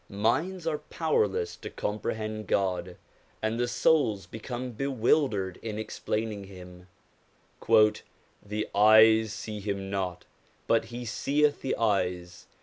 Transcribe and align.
Minds 0.09 0.65
are 0.65 0.79
powerless 0.79 1.55
to 1.57 1.69
comprehend 1.69 2.47
God, 2.47 2.97
and 3.39 3.59
the 3.59 3.67
souls 3.67 4.25
become 4.25 4.71
bewildered 4.71 5.59
in 5.61 5.77
explaining 5.77 6.45
Him.' 6.45 6.87
The 8.43 8.67
eyes 8.73 9.31
see 9.31 9.59
Him 9.59 9.91
not, 9.91 10.25
but 10.65 10.85
He 10.85 11.05
seeth 11.05 11.61
the 11.61 11.75
eyes. 11.75 12.47